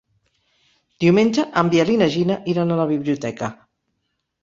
Diumenge 1.05 1.45
en 1.63 1.71
Biel 1.75 1.93
i 1.99 2.01
na 2.05 2.09
Gina 2.17 2.41
iran 2.57 2.75
a 2.75 2.81
la 2.83 2.91
biblioteca. 2.97 3.55